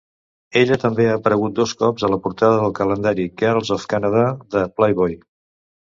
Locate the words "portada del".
2.25-2.75